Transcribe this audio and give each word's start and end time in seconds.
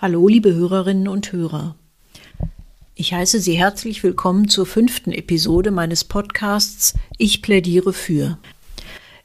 Hallo, 0.00 0.28
liebe 0.28 0.54
Hörerinnen 0.54 1.08
und 1.08 1.32
Hörer. 1.32 1.74
Ich 2.94 3.14
heiße 3.14 3.40
Sie 3.40 3.58
herzlich 3.58 4.04
willkommen 4.04 4.48
zur 4.48 4.64
fünften 4.64 5.10
Episode 5.10 5.72
meines 5.72 6.04
Podcasts 6.04 6.94
Ich 7.16 7.42
plädiere 7.42 7.92
für. 7.92 8.38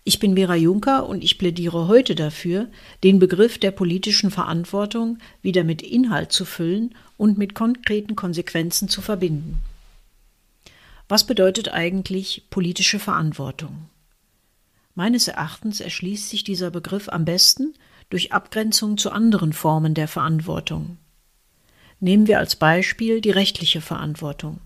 Ich 0.03 0.17
bin 0.17 0.33
Vera 0.33 0.55
Juncker 0.55 1.07
und 1.07 1.23
ich 1.23 1.37
plädiere 1.37 1.87
heute 1.87 2.15
dafür, 2.15 2.69
den 3.03 3.19
Begriff 3.19 3.59
der 3.59 3.69
politischen 3.69 4.31
Verantwortung 4.31 5.19
wieder 5.43 5.63
mit 5.63 5.83
Inhalt 5.83 6.31
zu 6.31 6.43
füllen 6.43 6.95
und 7.17 7.37
mit 7.37 7.53
konkreten 7.53 8.15
Konsequenzen 8.15 8.89
zu 8.89 9.03
verbinden. 9.03 9.59
Was 11.07 11.27
bedeutet 11.27 11.69
eigentlich 11.69 12.45
politische 12.49 12.97
Verantwortung? 12.97 13.89
Meines 14.95 15.27
Erachtens 15.27 15.81
erschließt 15.81 16.31
sich 16.31 16.43
dieser 16.43 16.71
Begriff 16.71 17.09
am 17.09 17.25
besten 17.25 17.75
durch 18.09 18.31
Abgrenzung 18.31 18.97
zu 18.97 19.11
anderen 19.11 19.53
Formen 19.53 19.93
der 19.93 20.07
Verantwortung. 20.07 20.97
Nehmen 21.99 22.27
wir 22.27 22.39
als 22.39 22.55
Beispiel 22.55 23.21
die 23.21 23.31
rechtliche 23.31 23.81
Verantwortung. 23.81 24.59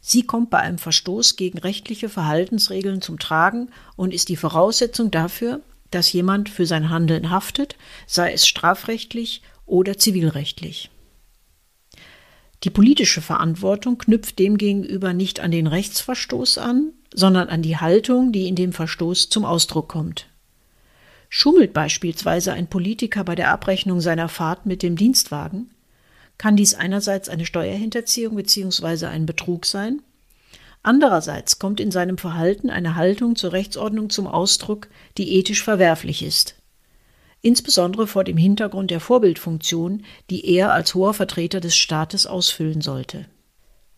Sie 0.00 0.22
kommt 0.22 0.48
bei 0.48 0.58
einem 0.58 0.78
Verstoß 0.78 1.36
gegen 1.36 1.58
rechtliche 1.58 2.08
Verhaltensregeln 2.08 3.02
zum 3.02 3.18
Tragen 3.18 3.68
und 3.96 4.14
ist 4.14 4.30
die 4.30 4.36
Voraussetzung 4.36 5.10
dafür, 5.10 5.60
dass 5.90 6.12
jemand 6.12 6.48
für 6.48 6.64
sein 6.64 6.88
Handeln 6.88 7.30
haftet, 7.30 7.76
sei 8.06 8.32
es 8.32 8.46
strafrechtlich 8.46 9.42
oder 9.66 9.98
zivilrechtlich. 9.98 10.90
Die 12.64 12.70
politische 12.70 13.20
Verantwortung 13.20 13.98
knüpft 13.98 14.38
demgegenüber 14.38 15.12
nicht 15.12 15.40
an 15.40 15.50
den 15.50 15.66
Rechtsverstoß 15.66 16.58
an, 16.58 16.92
sondern 17.12 17.48
an 17.48 17.62
die 17.62 17.76
Haltung, 17.76 18.32
die 18.32 18.48
in 18.48 18.54
dem 18.54 18.72
Verstoß 18.72 19.28
zum 19.28 19.44
Ausdruck 19.44 19.88
kommt. 19.88 20.29
Schummelt 21.32 21.72
beispielsweise 21.72 22.52
ein 22.52 22.66
Politiker 22.66 23.22
bei 23.22 23.36
der 23.36 23.52
Abrechnung 23.52 24.00
seiner 24.00 24.28
Fahrt 24.28 24.66
mit 24.66 24.82
dem 24.82 24.96
Dienstwagen, 24.96 25.70
kann 26.38 26.56
dies 26.56 26.74
einerseits 26.74 27.28
eine 27.28 27.46
Steuerhinterziehung 27.46 28.34
bzw. 28.34 29.06
ein 29.06 29.26
Betrug 29.26 29.64
sein, 29.64 30.02
andererseits 30.82 31.60
kommt 31.60 31.78
in 31.78 31.92
seinem 31.92 32.18
Verhalten 32.18 32.68
eine 32.68 32.96
Haltung 32.96 33.36
zur 33.36 33.52
Rechtsordnung 33.52 34.10
zum 34.10 34.26
Ausdruck, 34.26 34.88
die 35.18 35.36
ethisch 35.36 35.62
verwerflich 35.62 36.24
ist, 36.24 36.56
insbesondere 37.42 38.08
vor 38.08 38.24
dem 38.24 38.36
Hintergrund 38.36 38.90
der 38.90 39.00
Vorbildfunktion, 39.00 40.04
die 40.30 40.44
er 40.46 40.72
als 40.72 40.96
hoher 40.96 41.14
Vertreter 41.14 41.60
des 41.60 41.76
Staates 41.76 42.26
ausfüllen 42.26 42.80
sollte. 42.80 43.26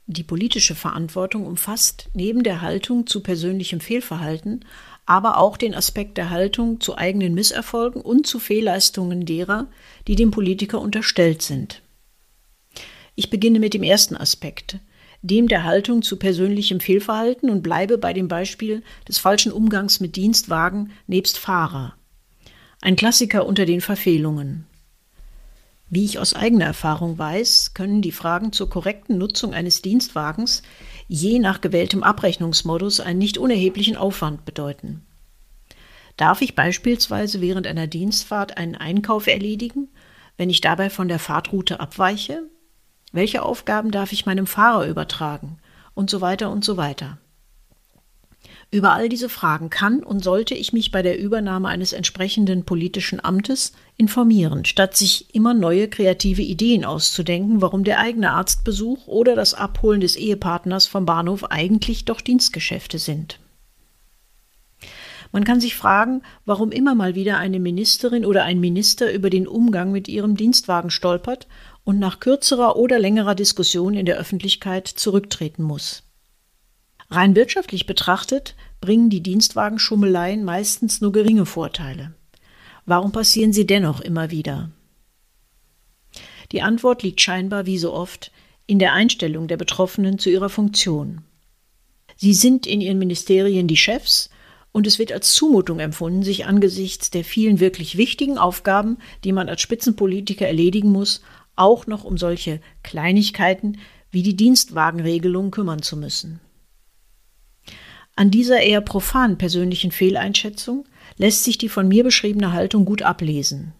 Die 0.06 0.24
politische 0.24 0.74
Verantwortung 0.74 1.46
umfasst 1.46 2.10
neben 2.12 2.42
der 2.42 2.60
Haltung 2.60 3.06
zu 3.06 3.22
persönlichem 3.22 3.80
Fehlverhalten 3.80 4.64
aber 5.06 5.38
auch 5.38 5.56
den 5.56 5.74
Aspekt 5.74 6.16
der 6.16 6.30
Haltung 6.30 6.80
zu 6.80 6.96
eigenen 6.96 7.34
Misserfolgen 7.34 8.00
und 8.00 8.26
zu 8.26 8.38
Fehlleistungen 8.38 9.26
derer, 9.26 9.66
die 10.06 10.16
dem 10.16 10.30
Politiker 10.30 10.80
unterstellt 10.80 11.42
sind. 11.42 11.82
Ich 13.14 13.28
beginne 13.28 13.58
mit 13.58 13.74
dem 13.74 13.82
ersten 13.82 14.16
Aspekt, 14.16 14.78
dem 15.22 15.48
der 15.48 15.64
Haltung 15.64 16.02
zu 16.02 16.18
persönlichem 16.18 16.80
Fehlverhalten 16.80 17.50
und 17.50 17.62
bleibe 17.62 17.98
bei 17.98 18.12
dem 18.12 18.28
Beispiel 18.28 18.82
des 19.08 19.18
falschen 19.18 19.52
Umgangs 19.52 20.00
mit 20.00 20.16
Dienstwagen 20.16 20.92
nebst 21.06 21.38
Fahrer. 21.38 21.94
Ein 22.80 22.96
Klassiker 22.96 23.46
unter 23.46 23.66
den 23.66 23.80
Verfehlungen. 23.80 24.66
Wie 25.92 26.06
ich 26.06 26.18
aus 26.18 26.32
eigener 26.32 26.64
Erfahrung 26.64 27.18
weiß, 27.18 27.74
können 27.74 28.00
die 28.00 28.12
Fragen 28.12 28.50
zur 28.52 28.70
korrekten 28.70 29.18
Nutzung 29.18 29.52
eines 29.52 29.82
Dienstwagens 29.82 30.62
je 31.06 31.38
nach 31.38 31.60
gewähltem 31.60 32.02
Abrechnungsmodus 32.02 33.00
einen 33.00 33.18
nicht 33.18 33.36
unerheblichen 33.36 33.98
Aufwand 33.98 34.46
bedeuten. 34.46 35.04
Darf 36.16 36.40
ich 36.40 36.54
beispielsweise 36.54 37.42
während 37.42 37.66
einer 37.66 37.88
Dienstfahrt 37.88 38.56
einen 38.56 38.74
Einkauf 38.74 39.26
erledigen, 39.26 39.90
wenn 40.38 40.48
ich 40.48 40.62
dabei 40.62 40.88
von 40.88 41.08
der 41.08 41.18
Fahrtroute 41.18 41.78
abweiche? 41.78 42.48
Welche 43.12 43.42
Aufgaben 43.42 43.90
darf 43.90 44.12
ich 44.12 44.24
meinem 44.24 44.46
Fahrer 44.46 44.86
übertragen? 44.86 45.58
Und 45.92 46.08
so 46.08 46.22
weiter 46.22 46.50
und 46.50 46.64
so 46.64 46.78
weiter. 46.78 47.18
Über 48.72 48.94
all 48.94 49.10
diese 49.10 49.28
Fragen 49.28 49.68
kann 49.68 50.02
und 50.02 50.24
sollte 50.24 50.54
ich 50.54 50.72
mich 50.72 50.90
bei 50.90 51.02
der 51.02 51.18
Übernahme 51.18 51.68
eines 51.68 51.92
entsprechenden 51.92 52.64
politischen 52.64 53.22
Amtes 53.22 53.72
informieren, 53.98 54.64
statt 54.64 54.96
sich 54.96 55.34
immer 55.34 55.52
neue 55.52 55.88
kreative 55.88 56.40
Ideen 56.40 56.86
auszudenken, 56.86 57.60
warum 57.60 57.84
der 57.84 57.98
eigene 57.98 58.30
Arztbesuch 58.30 59.06
oder 59.06 59.36
das 59.36 59.52
Abholen 59.52 60.00
des 60.00 60.16
Ehepartners 60.16 60.86
vom 60.86 61.04
Bahnhof 61.04 61.44
eigentlich 61.50 62.06
doch 62.06 62.22
Dienstgeschäfte 62.22 62.98
sind. 62.98 63.40
Man 65.32 65.44
kann 65.44 65.60
sich 65.60 65.76
fragen, 65.76 66.22
warum 66.46 66.72
immer 66.72 66.94
mal 66.94 67.14
wieder 67.14 67.36
eine 67.36 67.60
Ministerin 67.60 68.24
oder 68.24 68.44
ein 68.44 68.58
Minister 68.58 69.12
über 69.12 69.28
den 69.28 69.46
Umgang 69.46 69.92
mit 69.92 70.08
ihrem 70.08 70.34
Dienstwagen 70.34 70.88
stolpert 70.88 71.46
und 71.84 71.98
nach 71.98 72.20
kürzerer 72.20 72.76
oder 72.76 72.98
längerer 72.98 73.34
Diskussion 73.34 73.92
in 73.92 74.06
der 74.06 74.16
Öffentlichkeit 74.16 74.88
zurücktreten 74.88 75.62
muss. 75.62 76.04
Rein 77.12 77.36
wirtschaftlich 77.36 77.84
betrachtet 77.84 78.54
bringen 78.80 79.10
die 79.10 79.22
Dienstwagenschummeleien 79.22 80.44
meistens 80.44 81.02
nur 81.02 81.12
geringe 81.12 81.44
Vorteile. 81.44 82.14
Warum 82.86 83.12
passieren 83.12 83.52
sie 83.52 83.66
dennoch 83.66 84.00
immer 84.00 84.30
wieder? 84.30 84.70
Die 86.52 86.62
Antwort 86.62 87.02
liegt 87.02 87.20
scheinbar 87.20 87.66
wie 87.66 87.76
so 87.76 87.92
oft 87.92 88.32
in 88.66 88.78
der 88.78 88.94
Einstellung 88.94 89.46
der 89.46 89.58
Betroffenen 89.58 90.18
zu 90.18 90.30
ihrer 90.30 90.48
Funktion. 90.48 91.20
Sie 92.16 92.32
sind 92.32 92.66
in 92.66 92.80
ihren 92.80 92.98
Ministerien 92.98 93.68
die 93.68 93.76
Chefs 93.76 94.30
und 94.72 94.86
es 94.86 94.98
wird 94.98 95.12
als 95.12 95.34
Zumutung 95.34 95.80
empfunden, 95.80 96.22
sich 96.22 96.46
angesichts 96.46 97.10
der 97.10 97.24
vielen 97.24 97.60
wirklich 97.60 97.98
wichtigen 97.98 98.38
Aufgaben, 98.38 98.96
die 99.22 99.32
man 99.32 99.50
als 99.50 99.60
Spitzenpolitiker 99.60 100.46
erledigen 100.46 100.90
muss, 100.90 101.20
auch 101.56 101.86
noch 101.86 102.04
um 102.04 102.16
solche 102.16 102.62
Kleinigkeiten 102.82 103.78
wie 104.10 104.22
die 104.22 104.34
Dienstwagenregelung 104.34 105.50
kümmern 105.50 105.82
zu 105.82 105.98
müssen. 105.98 106.40
An 108.14 108.30
dieser 108.30 108.60
eher 108.60 108.80
profanen 108.80 109.38
persönlichen 109.38 109.90
Fehleinschätzung 109.90 110.84
lässt 111.16 111.44
sich 111.44 111.58
die 111.58 111.68
von 111.68 111.88
mir 111.88 112.04
beschriebene 112.04 112.52
Haltung 112.52 112.84
gut 112.84 113.02
ablesen. 113.02 113.72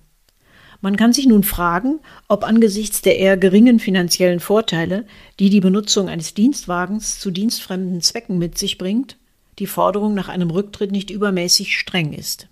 Man 0.80 0.96
kann 0.96 1.12
sich 1.12 1.26
nun 1.26 1.44
fragen, 1.44 2.00
ob 2.28 2.42
angesichts 2.42 3.02
der 3.02 3.18
eher 3.18 3.36
geringen 3.36 3.78
finanziellen 3.78 4.40
Vorteile, 4.40 5.06
die 5.38 5.48
die 5.48 5.60
Benutzung 5.60 6.08
eines 6.08 6.34
Dienstwagens 6.34 7.20
zu 7.20 7.30
dienstfremden 7.30 8.00
Zwecken 8.00 8.38
mit 8.38 8.58
sich 8.58 8.78
bringt, 8.78 9.16
die 9.58 9.66
Forderung 9.66 10.14
nach 10.14 10.28
einem 10.28 10.50
Rücktritt 10.50 10.90
nicht 10.90 11.10
übermäßig 11.10 11.78
streng 11.78 12.12
ist. 12.12 12.48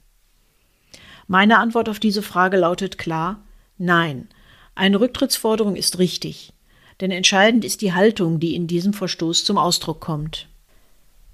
Meine 1.27 1.59
Antwort 1.59 1.89
auf 1.89 1.99
diese 1.99 2.23
Frage 2.23 2.57
lautet 2.57 2.99
klar 2.99 3.43
Nein, 3.79 4.29
eine 4.75 5.01
Rücktrittsforderung 5.01 5.75
ist 5.75 5.99
richtig, 5.99 6.53
denn 7.01 7.11
entscheidend 7.11 7.65
ist 7.65 7.81
die 7.81 7.95
Haltung, 7.95 8.39
die 8.39 8.55
in 8.55 8.67
diesem 8.67 8.93
Verstoß 8.93 9.45
zum 9.45 9.57
Ausdruck 9.57 10.01
kommt. 10.01 10.50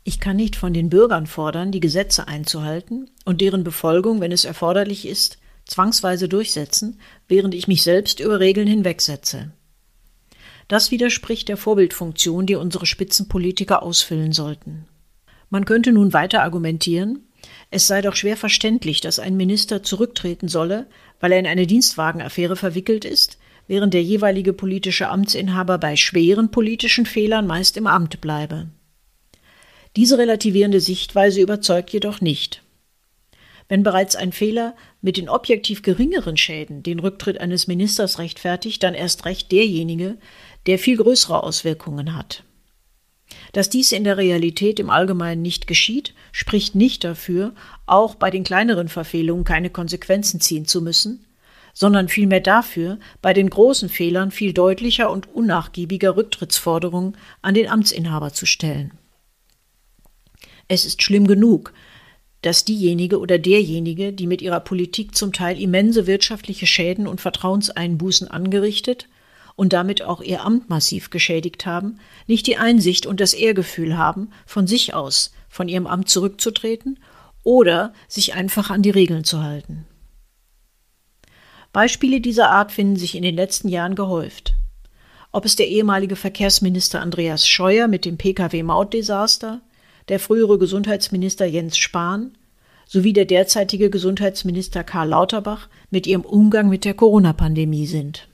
Ich 0.08 0.20
kann 0.20 0.36
nicht 0.36 0.54
von 0.54 0.72
den 0.72 0.88
Bürgern 0.88 1.26
fordern, 1.26 1.72
die 1.72 1.80
Gesetze 1.80 2.28
einzuhalten 2.28 3.10
und 3.24 3.40
deren 3.40 3.64
Befolgung, 3.64 4.20
wenn 4.20 4.30
es 4.30 4.44
erforderlich 4.44 5.04
ist, 5.04 5.38
zwangsweise 5.64 6.28
durchsetzen, 6.28 7.00
während 7.26 7.56
ich 7.56 7.66
mich 7.66 7.82
selbst 7.82 8.20
über 8.20 8.38
Regeln 8.38 8.68
hinwegsetze. 8.68 9.50
Das 10.68 10.92
widerspricht 10.92 11.48
der 11.48 11.56
Vorbildfunktion, 11.56 12.46
die 12.46 12.54
unsere 12.54 12.86
Spitzenpolitiker 12.86 13.82
ausfüllen 13.82 14.30
sollten. 14.30 14.86
Man 15.50 15.64
könnte 15.64 15.90
nun 15.90 16.12
weiter 16.12 16.44
argumentieren, 16.44 17.26
es 17.72 17.88
sei 17.88 18.00
doch 18.00 18.14
schwer 18.14 18.36
verständlich, 18.36 19.00
dass 19.00 19.18
ein 19.18 19.36
Minister 19.36 19.82
zurücktreten 19.82 20.46
solle, 20.46 20.86
weil 21.18 21.32
er 21.32 21.40
in 21.40 21.48
eine 21.48 21.66
Dienstwagenaffäre 21.66 22.54
verwickelt 22.54 23.04
ist, 23.04 23.38
während 23.66 23.92
der 23.92 24.04
jeweilige 24.04 24.52
politische 24.52 25.08
Amtsinhaber 25.08 25.78
bei 25.78 25.96
schweren 25.96 26.52
politischen 26.52 27.06
Fehlern 27.06 27.48
meist 27.48 27.76
im 27.76 27.88
Amt 27.88 28.20
bleibe. 28.20 28.68
Diese 29.96 30.18
relativierende 30.18 30.80
Sichtweise 30.80 31.40
überzeugt 31.40 31.90
jedoch 31.90 32.20
nicht. 32.20 32.62
Wenn 33.68 33.82
bereits 33.82 34.14
ein 34.14 34.30
Fehler 34.30 34.76
mit 35.00 35.16
den 35.16 35.28
objektiv 35.28 35.82
geringeren 35.82 36.36
Schäden 36.36 36.82
den 36.82 37.00
Rücktritt 37.00 37.40
eines 37.40 37.66
Ministers 37.66 38.18
rechtfertigt, 38.18 38.82
dann 38.82 38.94
erst 38.94 39.24
recht 39.24 39.50
derjenige, 39.50 40.18
der 40.66 40.78
viel 40.78 40.98
größere 40.98 41.42
Auswirkungen 41.42 42.14
hat. 42.14 42.44
Dass 43.52 43.70
dies 43.70 43.90
in 43.90 44.04
der 44.04 44.18
Realität 44.18 44.78
im 44.78 44.90
Allgemeinen 44.90 45.42
nicht 45.42 45.66
geschieht, 45.66 46.14
spricht 46.30 46.74
nicht 46.74 47.02
dafür, 47.02 47.54
auch 47.86 48.14
bei 48.14 48.30
den 48.30 48.44
kleineren 48.44 48.88
Verfehlungen 48.88 49.44
keine 49.44 49.70
Konsequenzen 49.70 50.40
ziehen 50.40 50.66
zu 50.66 50.80
müssen, 50.80 51.24
sondern 51.72 52.08
vielmehr 52.08 52.40
dafür, 52.40 52.98
bei 53.20 53.32
den 53.32 53.50
großen 53.50 53.88
Fehlern 53.88 54.30
viel 54.30 54.52
deutlicher 54.52 55.10
und 55.10 55.34
unnachgiebiger 55.34 56.16
Rücktrittsforderungen 56.16 57.16
an 57.42 57.54
den 57.54 57.68
Amtsinhaber 57.68 58.32
zu 58.32 58.46
stellen. 58.46 58.92
Es 60.68 60.84
ist 60.84 61.02
schlimm 61.02 61.26
genug, 61.26 61.72
dass 62.42 62.64
diejenige 62.64 63.18
oder 63.18 63.38
derjenige, 63.38 64.12
die 64.12 64.26
mit 64.26 64.42
ihrer 64.42 64.60
Politik 64.60 65.16
zum 65.16 65.32
Teil 65.32 65.60
immense 65.60 66.06
wirtschaftliche 66.06 66.66
Schäden 66.66 67.06
und 67.06 67.20
Vertrauenseinbußen 67.20 68.28
angerichtet 68.28 69.08
und 69.56 69.72
damit 69.72 70.02
auch 70.02 70.20
ihr 70.20 70.44
Amt 70.44 70.68
massiv 70.68 71.10
geschädigt 71.10 71.66
haben, 71.66 71.98
nicht 72.26 72.46
die 72.46 72.56
Einsicht 72.56 73.06
und 73.06 73.20
das 73.20 73.34
Ehrgefühl 73.34 73.96
haben, 73.96 74.30
von 74.44 74.66
sich 74.66 74.94
aus 74.94 75.32
von 75.48 75.68
ihrem 75.68 75.86
Amt 75.86 76.08
zurückzutreten 76.08 76.98
oder 77.42 77.94
sich 78.08 78.34
einfach 78.34 78.70
an 78.70 78.82
die 78.82 78.90
Regeln 78.90 79.24
zu 79.24 79.42
halten. 79.42 79.86
Beispiele 81.72 82.20
dieser 82.20 82.50
Art 82.50 82.72
finden 82.72 82.96
sich 82.96 83.14
in 83.14 83.22
den 83.22 83.34
letzten 83.34 83.68
Jahren 83.68 83.94
gehäuft. 83.94 84.54
Ob 85.32 85.44
es 85.44 85.56
der 85.56 85.68
ehemalige 85.68 86.16
Verkehrsminister 86.16 87.00
Andreas 87.00 87.46
Scheuer 87.46 87.88
mit 87.88 88.04
dem 88.04 88.18
Pkw-Mautdesaster, 88.18 89.60
der 90.08 90.20
frühere 90.20 90.58
Gesundheitsminister 90.58 91.46
Jens 91.46 91.76
Spahn 91.76 92.36
sowie 92.86 93.12
der 93.12 93.24
derzeitige 93.24 93.90
Gesundheitsminister 93.90 94.84
Karl 94.84 95.08
Lauterbach 95.08 95.68
mit 95.90 96.06
ihrem 96.06 96.22
Umgang 96.22 96.68
mit 96.68 96.84
der 96.84 96.94
Corona-Pandemie 96.94 97.86
sind. 97.86 98.28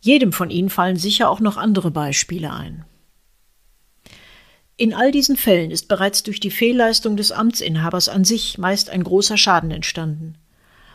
Jedem 0.00 0.32
von 0.32 0.50
ihnen 0.50 0.68
fallen 0.68 0.96
sicher 0.96 1.30
auch 1.30 1.40
noch 1.40 1.56
andere 1.56 1.90
Beispiele 1.90 2.52
ein. 2.52 2.84
In 4.76 4.92
all 4.92 5.12
diesen 5.12 5.36
Fällen 5.36 5.70
ist 5.70 5.88
bereits 5.88 6.24
durch 6.24 6.40
die 6.40 6.50
Fehlleistung 6.50 7.16
des 7.16 7.32
Amtsinhabers 7.32 8.08
an 8.08 8.24
sich 8.24 8.58
meist 8.58 8.90
ein 8.90 9.04
großer 9.04 9.38
Schaden 9.38 9.70
entstanden. 9.70 10.36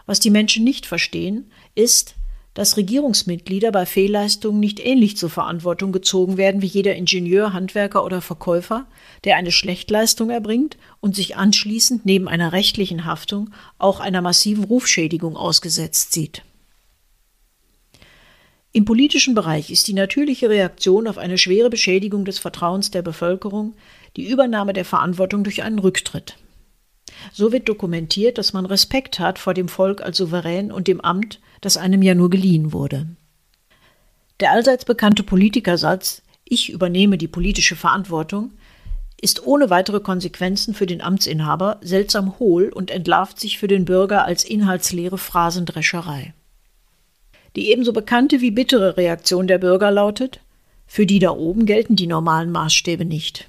Was 0.06 0.20
die 0.20 0.30
Menschen 0.30 0.64
nicht 0.64 0.86
verstehen, 0.86 1.50
ist, 1.76 2.16
dass 2.60 2.76
Regierungsmitglieder 2.76 3.72
bei 3.72 3.86
Fehlleistungen 3.86 4.60
nicht 4.60 4.86
ähnlich 4.86 5.16
zur 5.16 5.30
Verantwortung 5.30 5.94
gezogen 5.94 6.36
werden 6.36 6.62
wie 6.62 6.66
jeder 6.66 6.94
Ingenieur, 6.94 7.54
Handwerker 7.54 8.04
oder 8.04 8.20
Verkäufer, 8.20 8.86
der 9.24 9.38
eine 9.38 9.54
Schlechtleistung 9.54 10.30
erbringt 10.30 10.76
und 11.00 11.16
sich 11.16 11.38
anschließend 11.38 12.06
neben 12.06 12.28
einer 12.28 12.52
rechtlichen 12.52 13.06
Haftung 13.06 13.52
auch 13.78 14.02
einer 14.02 14.22
massiven 14.22 14.66
Rufschädigung 14.66 15.38
ausgesetzt 15.38 16.12
sieht. 16.12 16.44
Im 18.74 18.84
politischen 18.84 19.36
Bereich 19.36 19.72
ist 19.72 19.88
die 19.88 19.94
natürliche 19.94 20.50
Reaktion 20.50 21.08
auf 21.08 21.18
eine 21.18 21.38
schwere 21.38 21.70
Beschädigung 21.70 22.26
des 22.26 22.40
Vertrauens 22.40 22.92
der 22.92 23.04
Bevölkerung 23.04 23.74
die 24.18 24.30
Übernahme 24.30 24.74
der 24.74 24.84
Verantwortung 24.84 25.46
durch 25.46 25.64
einen 25.64 25.80
Rücktritt. 25.80 26.36
So 27.32 27.52
wird 27.52 27.70
dokumentiert, 27.70 28.38
dass 28.38 28.54
man 28.54 28.66
Respekt 28.66 29.20
hat 29.20 29.40
vor 29.40 29.54
dem 29.54 29.68
Volk 29.68 30.02
als 30.02 30.18
Souverän 30.18 30.72
und 30.72 30.88
dem 30.88 31.02
Amt, 31.02 31.40
das 31.62 31.78
einem 31.78 32.02
ja 32.02 32.16
nur 32.16 32.30
geliehen 32.30 32.74
wurde. 32.74 33.08
Der 34.40 34.52
allseits 34.52 34.86
bekannte 34.86 35.24
Politikersatz 35.24 36.22
Ich 36.46 36.70
übernehme 36.70 37.18
die 37.18 37.28
politische 37.28 37.76
Verantwortung 37.76 38.52
ist 39.22 39.46
ohne 39.46 39.70
weitere 39.70 40.00
Konsequenzen 40.00 40.74
für 40.74 40.86
den 40.86 41.02
Amtsinhaber 41.02 41.78
seltsam 41.82 42.40
hohl 42.40 42.70
und 42.70 42.90
entlarvt 42.90 43.40
sich 43.40 43.58
für 43.58 43.68
den 43.68 43.86
Bürger 43.86 44.24
als 44.24 44.44
inhaltsleere 44.44 45.18
Phrasendrescherei. 45.18 46.34
Die 47.56 47.72
ebenso 47.72 47.94
bekannte 47.94 48.42
wie 48.42 48.52
bittere 48.52 48.98
Reaktion 48.98 49.48
der 49.48 49.58
Bürger 49.58 49.92
lautet 49.92 50.40
Für 50.88 51.06
die 51.06 51.20
da 51.20 51.32
oben 51.32 51.66
gelten 51.66 51.96
die 51.96 52.08
normalen 52.08 52.52
Maßstäbe 52.52 53.06
nicht. 53.06 53.48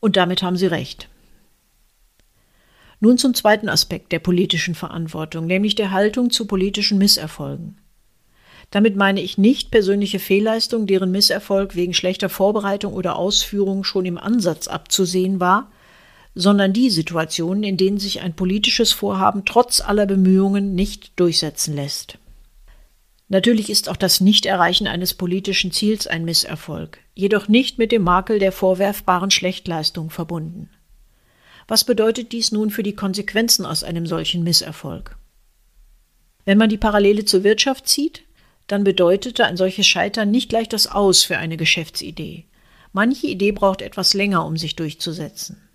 Und 0.00 0.16
damit 0.16 0.42
haben 0.42 0.56
sie 0.56 0.66
recht. 0.66 1.08
Nun 3.02 3.18
zum 3.18 3.34
zweiten 3.34 3.68
Aspekt 3.68 4.12
der 4.12 4.20
politischen 4.20 4.76
Verantwortung, 4.76 5.46
nämlich 5.46 5.74
der 5.74 5.90
Haltung 5.90 6.30
zu 6.30 6.46
politischen 6.46 6.98
Misserfolgen. 6.98 7.76
Damit 8.70 8.94
meine 8.94 9.20
ich 9.20 9.36
nicht 9.36 9.72
persönliche 9.72 10.20
Fehlleistungen, 10.20 10.86
deren 10.86 11.10
Misserfolg 11.10 11.74
wegen 11.74 11.94
schlechter 11.94 12.28
Vorbereitung 12.28 12.92
oder 12.92 13.16
Ausführung 13.16 13.82
schon 13.82 14.06
im 14.06 14.18
Ansatz 14.18 14.68
abzusehen 14.68 15.40
war, 15.40 15.72
sondern 16.36 16.72
die 16.72 16.90
Situationen, 16.90 17.64
in 17.64 17.76
denen 17.76 17.98
sich 17.98 18.20
ein 18.20 18.36
politisches 18.36 18.92
Vorhaben 18.92 19.44
trotz 19.44 19.80
aller 19.80 20.06
Bemühungen 20.06 20.76
nicht 20.76 21.18
durchsetzen 21.18 21.74
lässt. 21.74 22.18
Natürlich 23.26 23.68
ist 23.68 23.88
auch 23.88 23.96
das 23.96 24.20
Nichterreichen 24.20 24.86
eines 24.86 25.14
politischen 25.14 25.72
Ziels 25.72 26.06
ein 26.06 26.24
Misserfolg, 26.24 27.00
jedoch 27.14 27.48
nicht 27.48 27.78
mit 27.78 27.90
dem 27.90 28.04
Makel 28.04 28.38
der 28.38 28.52
vorwerfbaren 28.52 29.32
Schlechtleistung 29.32 30.08
verbunden. 30.08 30.70
Was 31.68 31.84
bedeutet 31.84 32.32
dies 32.32 32.52
nun 32.52 32.70
für 32.70 32.82
die 32.82 32.94
Konsequenzen 32.94 33.64
aus 33.66 33.84
einem 33.84 34.06
solchen 34.06 34.42
Misserfolg? 34.42 35.16
Wenn 36.44 36.58
man 36.58 36.68
die 36.68 36.78
Parallele 36.78 37.24
zur 37.24 37.44
Wirtschaft 37.44 37.86
zieht, 37.86 38.22
dann 38.66 38.84
bedeutete 38.84 39.44
ein 39.44 39.56
solches 39.56 39.86
Scheitern 39.86 40.30
nicht 40.30 40.48
gleich 40.48 40.68
das 40.68 40.86
Aus 40.86 41.24
für 41.24 41.38
eine 41.38 41.56
Geschäftsidee. 41.56 42.46
Manche 42.92 43.26
Idee 43.26 43.52
braucht 43.52 43.82
etwas 43.82 44.14
länger, 44.14 44.44
um 44.44 44.56
sich 44.56 44.76
durchzusetzen. 44.76 45.68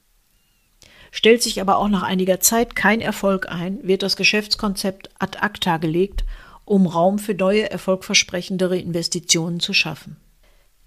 Stellt 1.11 1.41
sich 1.41 1.61
aber 1.61 1.77
auch 1.77 1.87
nach 1.87 2.03
einiger 2.03 2.39
Zeit 2.39 2.75
kein 2.75 3.01
Erfolg 3.01 3.49
ein, 3.49 3.79
wird 3.81 4.03
das 4.03 4.17
Geschäftskonzept 4.17 5.09
ad 5.19 5.39
acta 5.39 5.77
gelegt, 5.77 6.25
um 6.65 6.85
Raum 6.85 7.17
für 7.17 7.33
neue, 7.33 7.71
erfolgversprechendere 7.71 8.77
Investitionen 8.77 9.59
zu 9.59 9.73
schaffen. 9.73 10.17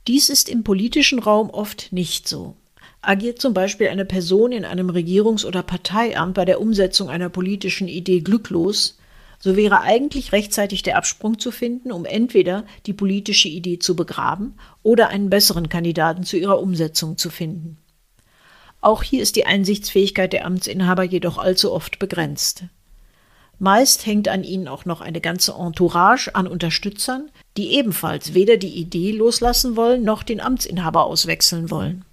Dies 0.06 0.28
ist 0.28 0.48
im 0.48 0.62
politischen 0.62 1.18
Raum 1.18 1.50
oft 1.50 1.92
nicht 1.92 2.28
so. 2.28 2.56
Agiert 3.02 3.40
zum 3.40 3.54
Beispiel 3.54 3.88
eine 3.88 4.04
Person 4.04 4.52
in 4.52 4.64
einem 4.64 4.90
Regierungs- 4.90 5.46
oder 5.46 5.62
Parteiamt 5.62 6.34
bei 6.34 6.44
der 6.44 6.60
Umsetzung 6.60 7.08
einer 7.08 7.30
politischen 7.30 7.88
Idee 7.88 8.20
glücklos, 8.20 8.98
so 9.38 9.56
wäre 9.56 9.80
eigentlich 9.80 10.32
rechtzeitig 10.32 10.82
der 10.82 10.98
Absprung 10.98 11.38
zu 11.38 11.50
finden, 11.50 11.92
um 11.92 12.04
entweder 12.04 12.64
die 12.84 12.92
politische 12.92 13.48
Idee 13.48 13.78
zu 13.78 13.96
begraben 13.96 14.54
oder 14.82 15.08
einen 15.08 15.30
besseren 15.30 15.70
Kandidaten 15.70 16.24
zu 16.24 16.36
ihrer 16.36 16.60
Umsetzung 16.60 17.16
zu 17.16 17.30
finden. 17.30 17.78
Auch 18.82 19.02
hier 19.02 19.22
ist 19.22 19.36
die 19.36 19.46
Einsichtsfähigkeit 19.46 20.34
der 20.34 20.44
Amtsinhaber 20.44 21.04
jedoch 21.04 21.38
allzu 21.38 21.72
oft 21.72 21.98
begrenzt. 21.98 22.64
Meist 23.58 24.04
hängt 24.06 24.28
an 24.28 24.44
ihnen 24.44 24.68
auch 24.68 24.84
noch 24.84 25.00
eine 25.00 25.20
ganze 25.22 25.52
Entourage 25.52 26.34
an 26.34 26.46
Unterstützern, 26.46 27.30
die 27.56 27.74
ebenfalls 27.74 28.34
weder 28.34 28.58
die 28.58 28.74
Idee 28.74 29.12
loslassen 29.12 29.76
wollen 29.76 30.02
noch 30.02 30.22
den 30.22 30.40
Amtsinhaber 30.40 31.04
auswechseln 31.04 31.70
wollen. 31.70 32.04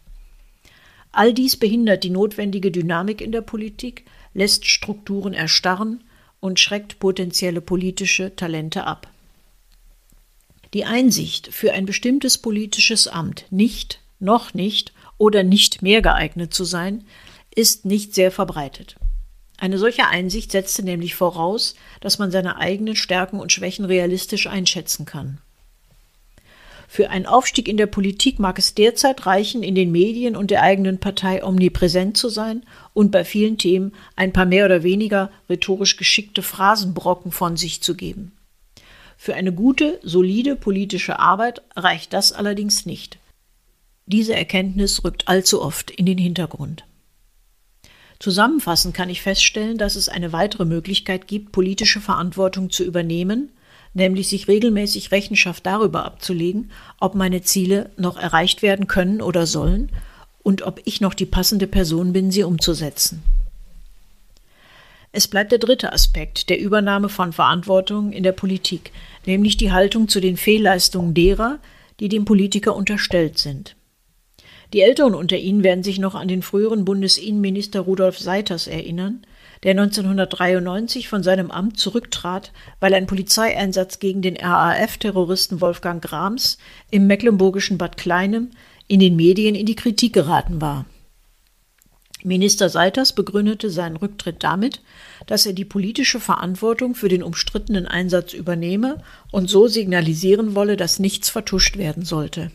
All 1.11 1.33
dies 1.33 1.57
behindert 1.57 2.03
die 2.03 2.09
notwendige 2.09 2.71
Dynamik 2.71 3.21
in 3.21 3.31
der 3.31 3.41
Politik, 3.41 4.05
lässt 4.33 4.65
Strukturen 4.65 5.33
erstarren 5.33 6.03
und 6.39 6.59
schreckt 6.59 6.99
potenzielle 6.99 7.61
politische 7.61 8.35
Talente 8.35 8.85
ab. 8.85 9.09
Die 10.73 10.85
Einsicht, 10.85 11.53
für 11.53 11.73
ein 11.73 11.85
bestimmtes 11.85 12.37
politisches 12.37 13.07
Amt 13.07 13.45
nicht, 13.49 14.01
noch 14.19 14.53
nicht 14.53 14.93
oder 15.17 15.43
nicht 15.43 15.81
mehr 15.81 16.01
geeignet 16.01 16.53
zu 16.53 16.65
sein, 16.65 17.05
ist 17.55 17.85
nicht 17.85 18.13
sehr 18.13 18.31
verbreitet. 18.31 18.95
Eine 19.57 19.79
solche 19.79 20.07
Einsicht 20.07 20.51
setzte 20.51 20.83
nämlich 20.83 21.15
voraus, 21.15 21.75
dass 21.99 22.19
man 22.19 22.29
seine 22.29 22.57
eigenen 22.57 22.95
Stärken 22.95 23.39
und 23.39 23.51
Schwächen 23.51 23.85
realistisch 23.85 24.45
einschätzen 24.45 25.05
kann. 25.05 25.39
Für 26.89 27.09
einen 27.09 27.25
Aufstieg 27.25 27.67
in 27.67 27.75
der 27.75 27.85
Politik 27.85 28.39
mag 28.39 28.57
es 28.57 28.73
derzeit 28.73 29.25
reichen, 29.25 29.61
in 29.61 29.75
den 29.75 29.91
Medien 29.91 30.37
und 30.37 30.49
der 30.49 30.63
eigenen 30.63 30.99
Partei 30.99 31.43
omnipräsent 31.43 32.15
zu 32.15 32.29
sein 32.29 32.63
und 32.93 33.11
bei 33.11 33.25
vielen 33.25 33.57
Themen 33.57 33.93
ein 34.15 34.31
paar 34.31 34.45
mehr 34.45 34.65
oder 34.65 34.83
weniger 34.83 35.29
rhetorisch 35.49 35.97
geschickte 35.97 36.41
Phrasenbrocken 36.41 37.31
von 37.31 37.57
sich 37.57 37.81
zu 37.81 37.93
geben. 37.93 38.31
Für 39.17 39.35
eine 39.35 39.51
gute, 39.51 39.99
solide 40.01 40.55
politische 40.55 41.19
Arbeit 41.19 41.61
reicht 41.75 42.13
das 42.13 42.31
allerdings 42.31 42.85
nicht. 42.85 43.17
Diese 44.05 44.33
Erkenntnis 44.33 45.03
rückt 45.03 45.27
allzu 45.27 45.61
oft 45.61 45.91
in 45.91 46.05
den 46.05 46.17
Hintergrund. 46.17 46.85
Zusammenfassend 48.19 48.95
kann 48.95 49.09
ich 49.09 49.21
feststellen, 49.21 49.77
dass 49.77 49.95
es 49.95 50.07
eine 50.07 50.31
weitere 50.31 50.65
Möglichkeit 50.65 51.27
gibt, 51.27 51.51
politische 51.51 51.99
Verantwortung 51.99 52.69
zu 52.69 52.83
übernehmen, 52.83 53.51
nämlich 53.97 54.27
sich 54.29 54.47
regelmäßig 54.47 55.11
Rechenschaft 55.11 55.65
darüber 55.65 56.05
abzulegen, 56.05 56.71
ob 56.99 57.15
meine 57.15 57.41
Ziele 57.41 57.89
noch 57.97 58.17
erreicht 58.17 58.61
werden 58.61 58.87
können 58.87 59.21
oder 59.21 59.45
sollen 59.45 59.89
und 60.43 60.61
ob 60.61 60.79
ich 60.85 61.01
noch 61.01 61.15
die 61.15 61.25
passende 61.25 61.67
Person 61.67 62.13
bin, 62.13 62.31
sie 62.31 62.43
umzusetzen. 62.43 63.23
Es 65.11 65.27
bleibt 65.27 65.51
der 65.51 65.59
dritte 65.59 65.93
Aspekt 65.93 66.49
der 66.49 66.59
Übernahme 66.59 67.09
von 67.09 67.33
Verantwortung 67.33 68.11
in 68.11 68.21
der 68.21 68.33
Politik, 68.33 68.91
nämlich 69.25 69.57
die 69.57 69.71
Haltung 69.71 70.07
zu 70.07 70.19
den 70.19 70.37
Fehlleistungen 70.37 71.15
derer, 71.15 71.57
die 71.99 72.07
dem 72.07 72.23
Politiker 72.23 72.75
unterstellt 72.75 73.39
sind. 73.39 73.75
Die 74.73 74.81
Älteren 74.81 75.15
unter 75.15 75.37
Ihnen 75.37 75.63
werden 75.63 75.83
sich 75.83 75.97
noch 75.97 76.13
an 76.13 76.27
den 76.27 76.43
früheren 76.43 76.85
Bundesinnenminister 76.85 77.79
Rudolf 77.79 78.19
Seiters 78.19 78.67
erinnern, 78.67 79.25
der 79.63 79.71
1993 79.71 81.07
von 81.07 81.23
seinem 81.23 81.51
Amt 81.51 81.79
zurücktrat, 81.79 82.51
weil 82.79 82.93
ein 82.93 83.07
Polizeieinsatz 83.07 83.99
gegen 83.99 84.21
den 84.21 84.37
RAF-Terroristen 84.37 85.61
Wolfgang 85.61 86.03
Grams 86.03 86.57
im 86.91 87.07
mecklenburgischen 87.07 87.77
Bad 87.77 87.97
Kleinem 87.97 88.51
in 88.87 88.99
den 88.99 89.15
Medien 89.15 89.55
in 89.55 89.65
die 89.65 89.75
Kritik 89.75 90.13
geraten 90.13 90.61
war. 90.61 90.85
Minister 92.23 92.69
Seiters 92.69 93.13
begründete 93.13 93.69
seinen 93.69 93.95
Rücktritt 93.95 94.43
damit, 94.43 94.81
dass 95.27 95.45
er 95.45 95.53
die 95.53 95.65
politische 95.65 96.19
Verantwortung 96.19 96.95
für 96.95 97.09
den 97.09 97.23
umstrittenen 97.23 97.85
Einsatz 97.85 98.33
übernehme 98.33 99.03
und 99.31 99.49
so 99.49 99.67
signalisieren 99.67 100.55
wolle, 100.55 100.77
dass 100.77 100.99
nichts 100.99 101.29
vertuscht 101.29 101.77
werden 101.77 102.03
sollte. 102.03 102.51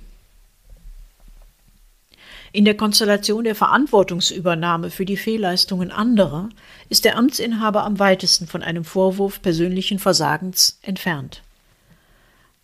In 2.54 2.66
der 2.66 2.76
Konstellation 2.76 3.44
der 3.44 3.54
Verantwortungsübernahme 3.54 4.90
für 4.90 5.06
die 5.06 5.16
Fehlleistungen 5.16 5.90
anderer 5.90 6.50
ist 6.90 7.06
der 7.06 7.16
Amtsinhaber 7.16 7.82
am 7.82 7.98
weitesten 7.98 8.46
von 8.46 8.62
einem 8.62 8.84
Vorwurf 8.84 9.40
persönlichen 9.40 9.98
Versagens 9.98 10.78
entfernt. 10.82 11.42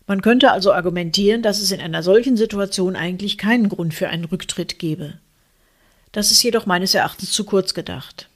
Man 0.05 0.21
könnte 0.21 0.51
also 0.51 0.73
argumentieren, 0.73 1.41
dass 1.41 1.59
es 1.59 1.71
in 1.71 1.81
einer 1.81 2.03
solchen 2.03 2.37
Situation 2.37 2.95
eigentlich 2.95 3.39
keinen 3.39 3.67
Grund 3.67 3.95
für 3.95 4.09
einen 4.09 4.25
Rücktritt 4.25 4.77
gebe. 4.77 5.17
Das 6.11 6.29
ist 6.29 6.43
jedoch 6.43 6.67
meines 6.67 6.93
Erachtens 6.93 7.31
zu 7.31 7.43
kurz 7.43 7.73
gedacht. 7.73 8.29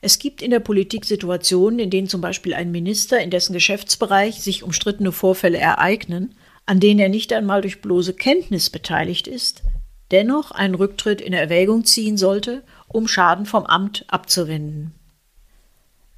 Es 0.00 0.18
gibt 0.18 0.42
in 0.42 0.50
der 0.50 0.60
Politik 0.60 1.04
Situationen, 1.04 1.78
in 1.78 1.90
denen 1.90 2.08
zum 2.08 2.20
Beispiel 2.20 2.54
ein 2.54 2.72
Minister, 2.72 3.20
in 3.20 3.30
dessen 3.30 3.52
Geschäftsbereich 3.52 4.40
sich 4.40 4.64
umstrittene 4.64 5.12
Vorfälle 5.12 5.58
ereignen, 5.58 6.34
an 6.66 6.80
denen 6.80 7.00
er 7.00 7.08
nicht 7.08 7.32
einmal 7.32 7.60
durch 7.60 7.80
bloße 7.80 8.14
Kenntnis 8.14 8.70
beteiligt 8.70 9.28
ist, 9.28 9.62
dennoch 10.10 10.50
einen 10.50 10.74
Rücktritt 10.74 11.20
in 11.20 11.32
Erwägung 11.32 11.84
ziehen 11.84 12.16
sollte, 12.16 12.62
um 12.88 13.06
Schaden 13.06 13.46
vom 13.46 13.64
Amt 13.64 14.04
abzuwenden. 14.08 14.92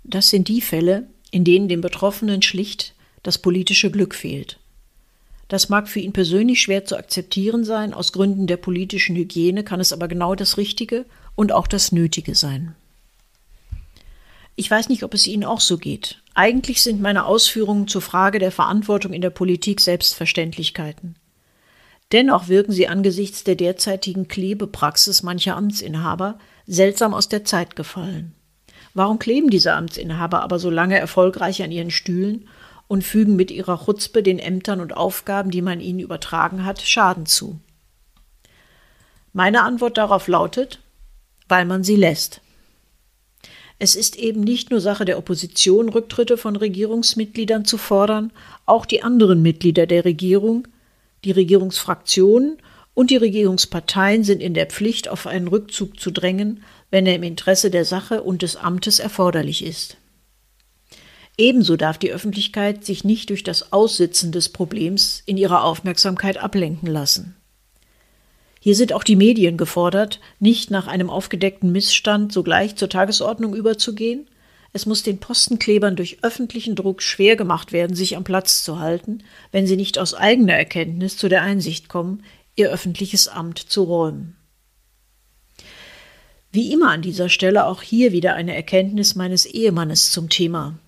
Das 0.04 0.30
sind 0.30 0.48
die 0.48 0.60
Fälle, 0.60 1.06
in 1.30 1.44
denen 1.44 1.68
dem 1.68 1.80
Betroffenen 1.80 2.42
schlicht 2.42 2.94
das 3.22 3.38
politische 3.38 3.90
Glück 3.90 4.14
fehlt. 4.14 4.58
Das 5.48 5.68
mag 5.68 5.88
für 5.88 6.00
ihn 6.00 6.12
persönlich 6.12 6.62
schwer 6.62 6.84
zu 6.84 6.96
akzeptieren 6.96 7.64
sein, 7.64 7.92
aus 7.92 8.12
Gründen 8.12 8.46
der 8.46 8.56
politischen 8.56 9.16
Hygiene 9.16 9.64
kann 9.64 9.80
es 9.80 9.92
aber 9.92 10.08
genau 10.08 10.34
das 10.34 10.56
Richtige 10.56 11.04
und 11.34 11.52
auch 11.52 11.66
das 11.66 11.92
Nötige 11.92 12.34
sein. 12.34 12.74
Ich 14.56 14.70
weiß 14.70 14.88
nicht, 14.88 15.02
ob 15.02 15.14
es 15.14 15.26
Ihnen 15.26 15.44
auch 15.44 15.60
so 15.60 15.78
geht. 15.78 16.22
Eigentlich 16.34 16.82
sind 16.82 17.00
meine 17.00 17.24
Ausführungen 17.24 17.88
zur 17.88 18.02
Frage 18.02 18.38
der 18.38 18.52
Verantwortung 18.52 19.12
in 19.12 19.22
der 19.22 19.30
Politik 19.30 19.80
Selbstverständlichkeiten. 19.80 21.16
Dennoch 22.12 22.48
wirken 22.48 22.72
sie 22.72 22.88
angesichts 22.88 23.42
der 23.42 23.56
derzeitigen 23.56 24.28
Klebepraxis 24.28 25.22
mancher 25.22 25.56
Amtsinhaber 25.56 26.38
seltsam 26.66 27.14
aus 27.14 27.28
der 27.28 27.44
Zeit 27.44 27.74
gefallen. 27.74 28.34
Warum 28.94 29.18
kleben 29.18 29.48
diese 29.48 29.72
Amtsinhaber 29.72 30.42
aber 30.42 30.58
so 30.58 30.68
lange 30.68 30.98
erfolgreich 30.98 31.62
an 31.62 31.72
ihren 31.72 31.90
Stühlen 31.90 32.48
und 32.86 33.02
fügen 33.04 33.36
mit 33.36 33.50
ihrer 33.50 33.82
Chutzpe 33.86 34.22
den 34.22 34.38
Ämtern 34.38 34.80
und 34.80 34.94
Aufgaben, 34.94 35.50
die 35.50 35.62
man 35.62 35.80
ihnen 35.80 36.00
übertragen 36.00 36.66
hat, 36.66 36.82
Schaden 36.82 37.24
zu? 37.24 37.58
Meine 39.32 39.62
Antwort 39.62 39.96
darauf 39.96 40.28
lautet, 40.28 40.80
weil 41.48 41.64
man 41.64 41.82
sie 41.82 41.96
lässt. 41.96 42.42
Es 43.78 43.96
ist 43.96 44.16
eben 44.16 44.42
nicht 44.42 44.70
nur 44.70 44.82
Sache 44.82 45.06
der 45.06 45.16
Opposition, 45.16 45.88
Rücktritte 45.88 46.36
von 46.36 46.56
Regierungsmitgliedern 46.56 47.64
zu 47.64 47.78
fordern, 47.78 48.30
auch 48.66 48.84
die 48.84 49.02
anderen 49.02 49.40
Mitglieder 49.40 49.86
der 49.86 50.04
Regierung, 50.04 50.68
die 51.24 51.30
Regierungsfraktionen 51.30 52.58
und 52.94 53.10
die 53.10 53.16
Regierungsparteien 53.16 54.24
sind 54.24 54.42
in 54.42 54.54
der 54.54 54.66
Pflicht, 54.66 55.08
auf 55.08 55.26
einen 55.26 55.48
Rückzug 55.48 55.98
zu 55.98 56.10
drängen, 56.10 56.62
wenn 56.90 57.06
er 57.06 57.14
im 57.14 57.22
Interesse 57.22 57.70
der 57.70 57.84
Sache 57.84 58.22
und 58.22 58.42
des 58.42 58.56
Amtes 58.56 58.98
erforderlich 58.98 59.64
ist. 59.64 59.96
Ebenso 61.38 61.76
darf 61.76 61.96
die 61.96 62.12
Öffentlichkeit 62.12 62.84
sich 62.84 63.04
nicht 63.04 63.30
durch 63.30 63.42
das 63.42 63.72
Aussitzen 63.72 64.32
des 64.32 64.50
Problems 64.50 65.22
in 65.24 65.38
ihrer 65.38 65.64
Aufmerksamkeit 65.64 66.36
ablenken 66.36 66.88
lassen. 66.88 67.36
Hier 68.60 68.76
sind 68.76 68.92
auch 68.92 69.02
die 69.02 69.16
Medien 69.16 69.56
gefordert, 69.56 70.20
nicht 70.38 70.70
nach 70.70 70.86
einem 70.86 71.10
aufgedeckten 71.10 71.72
Missstand 71.72 72.32
sogleich 72.32 72.76
zur 72.76 72.88
Tagesordnung 72.88 73.56
überzugehen. 73.56 74.28
Es 74.72 74.86
muss 74.86 75.02
den 75.02 75.18
Postenklebern 75.18 75.96
durch 75.96 76.24
öffentlichen 76.24 76.74
Druck 76.74 77.02
schwer 77.02 77.36
gemacht 77.36 77.72
werden, 77.72 77.94
sich 77.94 78.16
am 78.16 78.24
Platz 78.24 78.64
zu 78.64 78.78
halten, 78.78 79.22
wenn 79.50 79.66
sie 79.66 79.76
nicht 79.76 79.98
aus 79.98 80.14
eigener 80.14 80.54
Erkenntnis 80.54 81.18
zu 81.18 81.28
der 81.28 81.42
Einsicht 81.42 81.88
kommen, 81.88 82.24
ihr 82.56 82.70
öffentliches 82.70 83.28
Amt 83.28 83.58
zu 83.58 83.82
räumen. 83.82 84.36
Wie 86.50 86.72
immer 86.72 86.90
an 86.90 87.02
dieser 87.02 87.28
Stelle 87.28 87.66
auch 87.66 87.82
hier 87.82 88.12
wieder 88.12 88.34
eine 88.34 88.54
Erkenntnis 88.54 89.14
meines 89.14 89.46
Ehemannes 89.46 90.10
zum 90.10 90.28
Thema. 90.28 90.78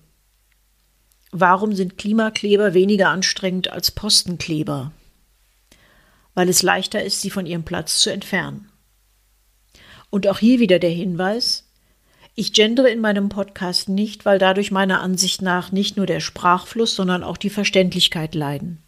Warum 1.31 1.73
sind 1.73 1.97
Klimakleber 1.97 2.73
weniger 2.73 3.09
anstrengend 3.09 3.71
als 3.71 3.91
Postenkleber? 3.91 4.91
Weil 6.33 6.49
es 6.49 6.63
leichter 6.63 7.03
ist, 7.03 7.21
sie 7.21 7.29
von 7.29 7.45
ihrem 7.45 7.63
Platz 7.63 7.99
zu 7.99 8.11
entfernen. 8.11 8.69
Und 10.09 10.27
auch 10.27 10.39
hier 10.39 10.59
wieder 10.59 10.79
der 10.79 10.91
Hinweis, 10.91 11.64
ich 12.35 12.51
gendere 12.51 12.89
in 12.89 12.99
meinem 12.99 13.29
Podcast 13.29 13.87
nicht, 13.87 14.25
weil 14.25 14.39
dadurch 14.39 14.69
meiner 14.69 14.99
Ansicht 14.99 15.41
nach 15.41 15.71
nicht 15.71 15.95
nur 15.95 16.05
der 16.05 16.19
Sprachfluss, 16.19 16.93
sondern 16.93 17.23
auch 17.23 17.37
die 17.37 17.49
Verständlichkeit 17.49 18.35
leiden. 18.35 18.79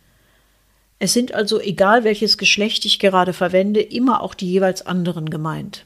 Es 1.00 1.14
sind 1.14 1.34
also, 1.34 1.62
egal 1.62 2.04
welches 2.04 2.38
Geschlecht 2.38 2.84
ich 2.84 3.00
gerade 3.00 3.32
verwende, 3.32 3.82
immer 3.82 4.22
auch 4.22 4.34
die 4.34 4.52
jeweils 4.52 4.86
anderen 4.86 5.30
gemeint. 5.30 5.86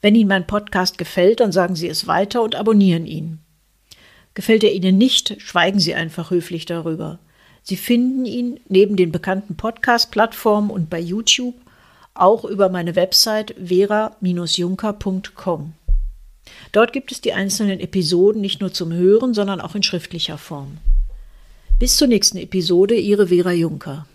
Wenn 0.00 0.16
Ihnen 0.16 0.28
mein 0.28 0.48
Podcast 0.48 0.98
gefällt, 0.98 1.38
dann 1.40 1.52
sagen 1.52 1.76
Sie 1.76 1.88
es 1.88 2.08
weiter 2.08 2.42
und 2.42 2.56
abonnieren 2.56 3.06
ihn. 3.06 3.38
Gefällt 4.34 4.64
er 4.64 4.72
Ihnen 4.72 4.98
nicht, 4.98 5.40
schweigen 5.40 5.78
Sie 5.78 5.94
einfach 5.94 6.30
höflich 6.30 6.66
darüber. 6.66 7.20
Sie 7.62 7.76
finden 7.76 8.24
ihn 8.24 8.58
neben 8.68 8.96
den 8.96 9.12
bekannten 9.12 9.56
Podcast-Plattformen 9.56 10.70
und 10.70 10.90
bei 10.90 10.98
YouTube 10.98 11.54
auch 12.14 12.44
über 12.44 12.68
meine 12.68 12.96
Website 12.96 13.54
vera-junker.com. 13.64 15.72
Dort 16.74 16.92
gibt 16.92 17.12
es 17.12 17.20
die 17.20 17.32
einzelnen 17.32 17.78
Episoden 17.78 18.40
nicht 18.40 18.60
nur 18.60 18.72
zum 18.72 18.92
Hören, 18.92 19.32
sondern 19.32 19.60
auch 19.60 19.76
in 19.76 19.84
schriftlicher 19.84 20.38
Form. 20.38 20.78
Bis 21.78 21.96
zur 21.96 22.08
nächsten 22.08 22.36
Episode, 22.36 22.96
Ihre 22.96 23.28
Vera 23.28 23.52
Junker. 23.52 24.08